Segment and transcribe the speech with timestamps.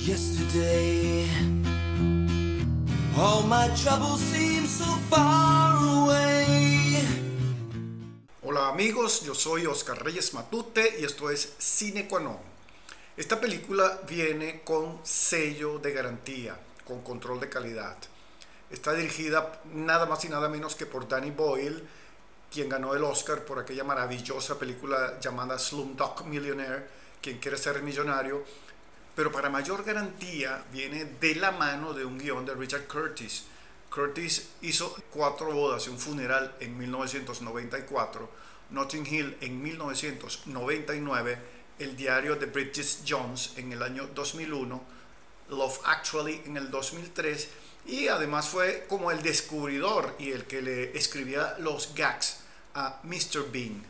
[0.00, 1.28] Yesterday,
[3.18, 7.04] all my troubles seem so far away.
[8.42, 12.38] Hola amigos, yo soy Oscar Reyes Matute y esto es Cine Qua Non.
[13.14, 17.98] Esta película viene con sello de garantía, con control de calidad.
[18.70, 21.84] Está dirigida nada más y nada menos que por Danny Boyle,
[22.50, 26.88] quien ganó el Oscar por aquella maravillosa película llamada Slumdog Millionaire,
[27.20, 28.44] quien quiere ser millonario,
[29.14, 33.44] pero para mayor garantía viene de la mano de un guion de Richard Curtis.
[33.90, 38.30] Curtis hizo Cuatro bodas y un funeral en 1994,
[38.70, 41.38] Notting Hill en 1999,
[41.80, 44.82] el diario de Bridget Jones en el año 2001,
[45.50, 47.48] Love Actually en el 2003
[47.86, 52.40] y además fue como el descubridor y el que le escribía los gags
[52.74, 53.50] a Mr.
[53.50, 53.84] Bean.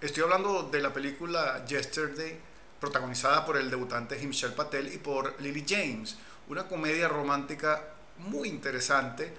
[0.00, 2.38] Estoy hablando de la película Yesterday,
[2.80, 6.16] protagonizada por el debutante Himshel Patel y por Lily James,
[6.48, 7.82] una comedia romántica
[8.18, 9.32] muy interesante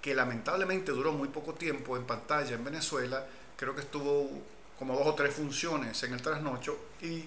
[0.00, 3.24] que lamentablemente duró muy poco tiempo en pantalla en Venezuela,
[3.56, 4.30] creo que estuvo
[4.78, 7.24] como dos o tres funciones en el trasnocho y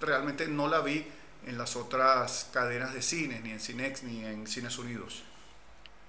[0.00, 1.04] realmente no la vi
[1.46, 5.24] en las otras cadenas de cine, ni en Cinex ni en Cines Unidos.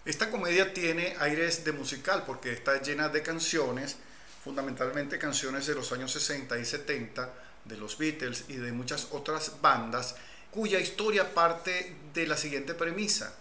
[0.06, 3.98] Esta comedia tiene aires de musical porque está llena de canciones,
[4.44, 7.34] fundamentalmente canciones de los años 60 y 70,
[7.66, 10.16] de los Beatles y de muchas otras bandas,
[10.52, 13.34] cuya historia parte de la siguiente premisa.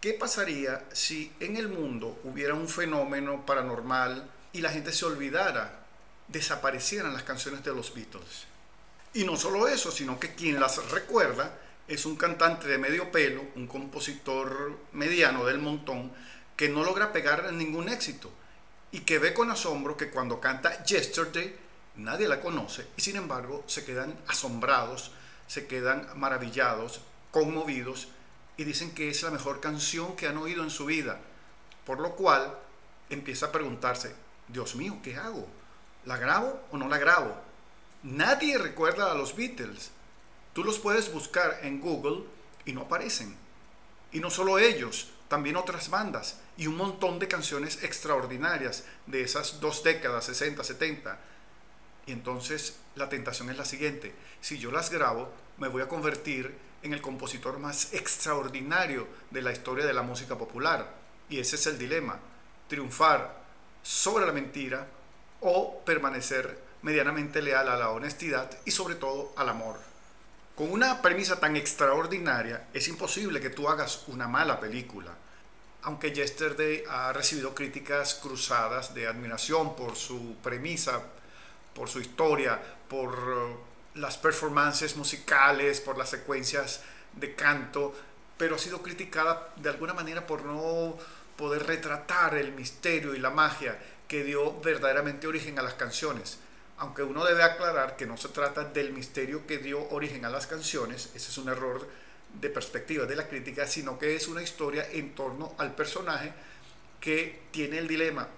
[0.00, 5.80] ¿Qué pasaría si en el mundo hubiera un fenómeno paranormal y la gente se olvidara,
[6.28, 8.44] desaparecieran las canciones de los Beatles?
[9.14, 13.42] Y no solo eso, sino que quien las recuerda es un cantante de medio pelo,
[13.56, 16.12] un compositor mediano del montón,
[16.56, 18.30] que no logra pegar ningún éxito
[18.92, 21.63] y que ve con asombro que cuando canta Yesterday
[21.96, 25.12] nadie la conoce y sin embargo se quedan asombrados,
[25.46, 27.00] se quedan maravillados,
[27.30, 28.08] conmovidos
[28.56, 31.20] y dicen que es la mejor canción que han oído en su vida.
[31.84, 32.56] Por lo cual
[33.10, 34.14] empieza a preguntarse,
[34.48, 35.46] Dios mío, ¿qué hago?
[36.04, 37.34] ¿La grabo o no la grabo?
[38.02, 39.90] Nadie recuerda a los Beatles.
[40.52, 42.24] Tú los puedes buscar en Google
[42.64, 43.36] y no aparecen.
[44.12, 49.60] Y no solo ellos, también otras bandas y un montón de canciones extraordinarias de esas
[49.60, 51.18] dos décadas, 60, 70
[52.06, 56.54] y entonces la tentación es la siguiente, si yo las grabo, me voy a convertir
[56.82, 60.86] en el compositor más extraordinario de la historia de la música popular.
[61.30, 62.18] Y ese es el dilema,
[62.68, 63.42] triunfar
[63.82, 64.86] sobre la mentira
[65.40, 69.78] o permanecer medianamente leal a la honestidad y sobre todo al amor.
[70.54, 75.12] Con una premisa tan extraordinaria es imposible que tú hagas una mala película.
[75.82, 81.02] Aunque Yesterday ha recibido críticas cruzadas de admiración por su premisa,
[81.74, 83.56] por su historia, por eh,
[83.94, 86.82] las performances musicales, por las secuencias
[87.14, 87.94] de canto,
[88.36, 90.96] pero ha sido criticada de alguna manera por no
[91.36, 96.38] poder retratar el misterio y la magia que dio verdaderamente origen a las canciones.
[96.78, 100.46] Aunque uno debe aclarar que no se trata del misterio que dio origen a las
[100.46, 101.88] canciones, ese es un error
[102.40, 106.32] de perspectiva de la crítica, sino que es una historia en torno al personaje
[107.00, 108.28] que tiene el dilema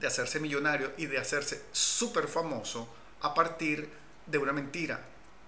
[0.00, 2.88] de hacerse millonario y de hacerse súper famoso
[3.22, 3.88] a partir
[4.26, 5.00] de una mentira.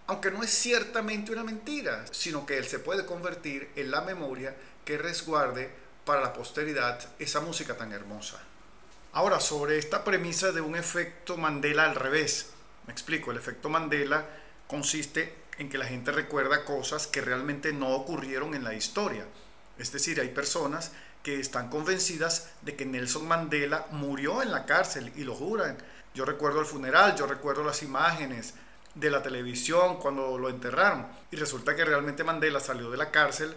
[0.07, 4.55] Aunque no es ciertamente una mentira, sino que él se puede convertir en la memoria
[4.85, 5.71] que resguarde
[6.05, 8.41] para la posteridad esa música tan hermosa.
[9.13, 12.51] Ahora, sobre esta premisa de un efecto Mandela al revés.
[12.87, 14.27] Me explico, el efecto Mandela
[14.67, 19.27] consiste en que la gente recuerda cosas que realmente no ocurrieron en la historia.
[19.79, 25.13] Es decir, hay personas que están convencidas de que Nelson Mandela murió en la cárcel
[25.17, 25.79] y lo juran.
[26.15, 28.55] Yo recuerdo el funeral, yo recuerdo las imágenes
[28.95, 33.55] de la televisión cuando lo enterraron y resulta que realmente Mandela salió de la cárcel,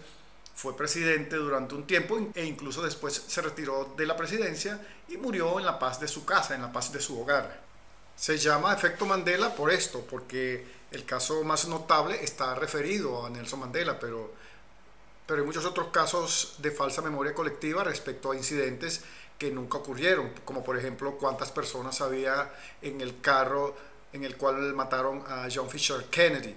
[0.54, 5.58] fue presidente durante un tiempo e incluso después se retiró de la presidencia y murió
[5.58, 7.62] en la paz de su casa, en la paz de su hogar.
[8.16, 13.62] Se llama efecto Mandela por esto, porque el caso más notable está referido a Nelson
[13.62, 14.34] Mandela, pero
[15.26, 19.04] pero hay muchos otros casos de falsa memoria colectiva respecto a incidentes
[19.38, 23.76] que nunca ocurrieron, como por ejemplo cuántas personas había en el carro
[24.14, 26.56] en el cual mataron a John Fisher Kennedy.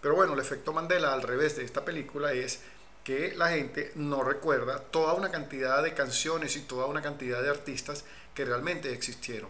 [0.00, 2.60] Pero bueno, el efecto Mandela al revés de esta película es
[3.04, 7.50] que la gente no recuerda toda una cantidad de canciones y toda una cantidad de
[7.50, 8.04] artistas
[8.34, 9.48] que realmente existieron.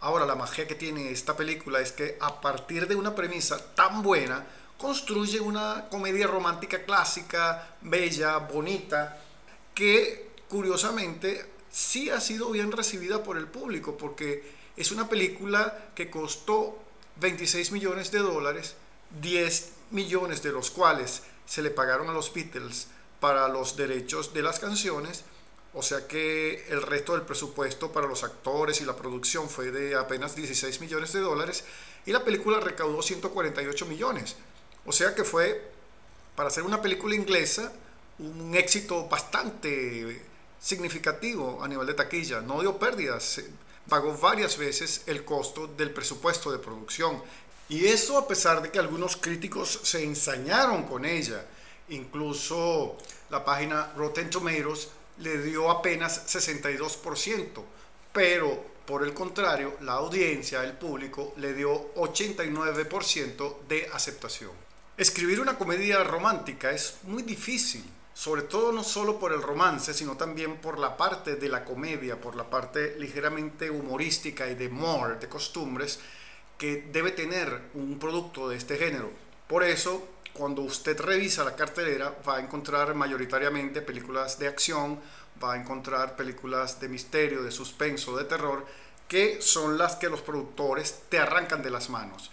[0.00, 4.02] Ahora, la magia que tiene esta película es que a partir de una premisa tan
[4.02, 4.44] buena,
[4.78, 9.20] construye una comedia romántica clásica, bella, bonita,
[9.74, 16.10] que curiosamente sí ha sido bien recibida por el público, porque es una película que
[16.10, 16.78] costó
[17.16, 18.76] 26 millones de dólares
[19.20, 22.88] 10 millones de los cuales se le pagaron a los Beatles
[23.20, 25.24] para los derechos de las canciones,
[25.72, 29.94] o sea que el resto del presupuesto para los actores y la producción fue de
[29.94, 31.64] apenas 16 millones de dólares
[32.06, 34.36] y la película recaudó 148 millones.
[34.86, 35.70] O sea que fue,
[36.36, 37.72] para hacer una película inglesa,
[38.18, 40.22] un éxito bastante
[40.60, 42.40] significativo a nivel de taquilla.
[42.40, 43.40] No dio pérdidas,
[43.88, 47.22] pagó varias veces el costo del presupuesto de producción.
[47.68, 51.44] Y eso a pesar de que algunos críticos se ensañaron con ella.
[51.88, 52.96] Incluso
[53.30, 54.88] la página Rotten Tomatoes
[55.18, 57.62] le dio apenas 62%,
[58.12, 64.50] pero por el contrario, la audiencia, el público, le dio 89% de aceptación.
[64.96, 70.16] Escribir una comedia romántica es muy difícil, sobre todo no solo por el romance, sino
[70.16, 75.16] también por la parte de la comedia, por la parte ligeramente humorística y de more,
[75.16, 75.98] de costumbres,
[76.56, 79.10] que debe tener un producto de este género.
[79.48, 85.00] Por eso, cuando usted revisa la cartelera, va a encontrar mayoritariamente películas de acción,
[85.42, 88.64] va a encontrar películas de misterio, de suspenso, de terror,
[89.08, 92.30] que son las que los productores te arrancan de las manos.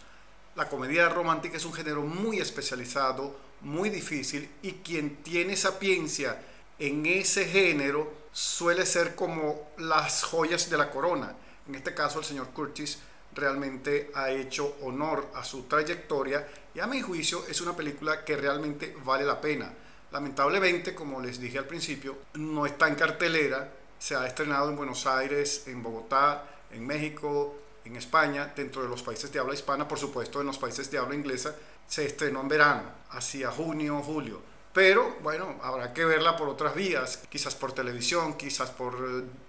[0.56, 6.42] La comedia romántica es un género muy especializado, muy difícil, y quien tiene sapiencia
[6.78, 11.34] en ese género suele ser como las joyas de la corona.
[11.70, 13.00] En este caso, el señor Curtis
[13.34, 16.46] realmente ha hecho honor a su trayectoria
[16.76, 19.72] y a mi juicio es una película que realmente vale la pena.
[20.12, 25.06] Lamentablemente, como les dije al principio, no está en cartelera, se ha estrenado en Buenos
[25.06, 27.56] Aires, en Bogotá, en México,
[27.86, 30.98] en España, dentro de los países de habla hispana, por supuesto en los países de
[30.98, 31.56] habla inglesa,
[31.88, 34.42] se estrenó en verano, hacia junio, julio.
[34.74, 38.96] Pero bueno, habrá que verla por otras vías, quizás por televisión, quizás por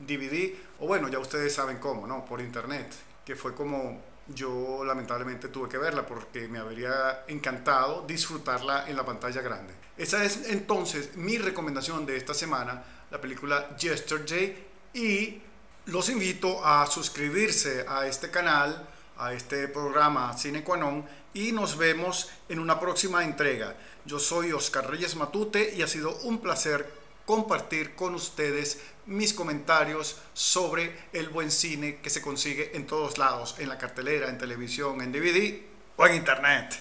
[0.01, 2.25] DVD, eh, o bueno, ya ustedes saben cómo, ¿no?
[2.25, 2.93] Por internet,
[3.25, 9.05] que fue como yo lamentablemente tuve que verla porque me habría encantado disfrutarla en la
[9.05, 9.75] pantalla grande.
[9.97, 15.43] Esa es entonces mi recomendación de esta semana, la película Yesterday, y
[15.87, 18.89] los invito a suscribirse a este canal,
[19.19, 23.75] a este programa Cine Quanon, y nos vemos en una próxima entrega.
[24.05, 30.17] Yo soy Oscar Reyes Matute y ha sido un placer compartir con ustedes mis comentarios
[30.35, 35.01] sobre el buen cine que se consigue en todos lados, en la cartelera, en televisión,
[35.01, 35.63] en DVD
[35.97, 36.81] o en internet.